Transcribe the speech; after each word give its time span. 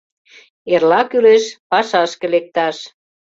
Эрла 0.73 1.01
кӱлеш 1.09 1.43
пашашке 1.69 2.25
лекташ! 2.33 2.77